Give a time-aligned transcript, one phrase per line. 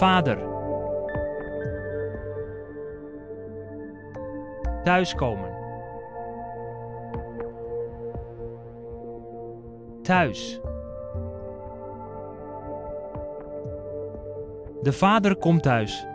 [0.00, 0.38] Vader.
[4.84, 5.50] Thuiskomen.
[10.02, 10.60] Thuis.
[14.82, 16.06] De vader komt thuis.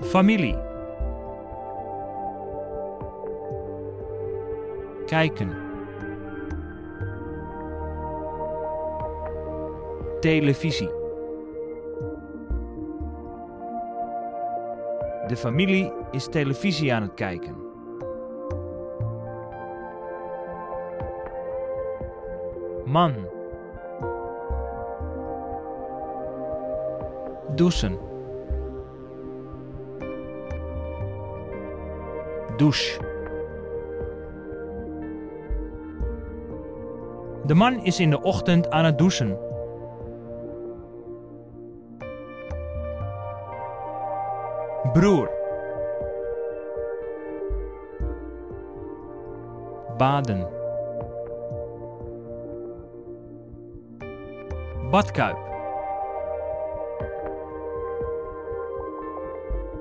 [0.00, 0.58] Familie.
[5.06, 5.65] Kijken.
[10.26, 10.88] Televisie.
[15.26, 17.56] De familie is televisie aan het kijken.
[22.84, 23.14] Man.
[27.54, 27.98] Douchen.
[32.56, 33.00] Douche.
[37.44, 39.46] De man is in de ochtend aan het douchen.
[44.96, 45.30] Broer.
[49.96, 50.48] Baden.
[54.90, 55.36] Badkuip.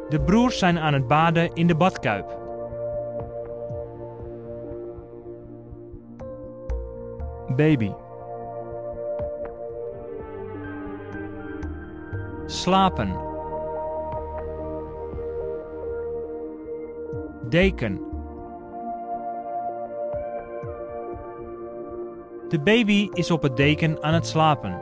[0.09, 2.38] De broers zijn aan het baden in de badkuip.
[7.55, 7.91] Baby.
[12.45, 13.34] Slapen.
[17.49, 17.99] Deken.
[22.49, 24.81] De baby is op het deken aan het slapen.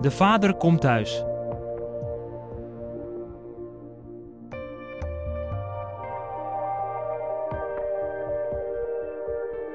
[0.00, 1.24] De vader komt thuis.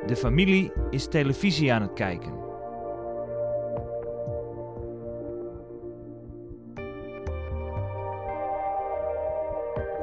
[0.09, 2.33] De familie is televisie aan het kijken.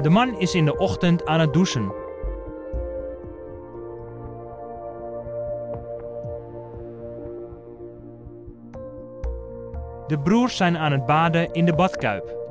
[0.02, 1.92] De man is in de ochtend aan het douchen.
[10.06, 12.45] De broers zijn aan het baden in de badkuip.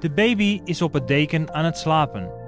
[0.00, 2.39] De baby is op het deken aan het slapen.